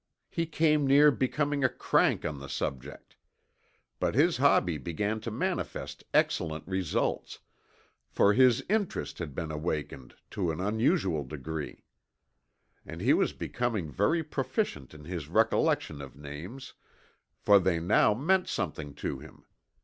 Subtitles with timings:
[0.31, 3.17] He came near becoming a "crank" on the subject.
[3.99, 7.37] But his hobby began to manifest excellent results,
[8.09, 11.83] for his interest had been awakened to an unusual degree,
[12.83, 16.73] and he was becoming very proficient in his recollection of names,
[17.37, 19.45] for they now meant something to him.